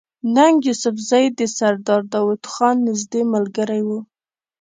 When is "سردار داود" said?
1.57-2.41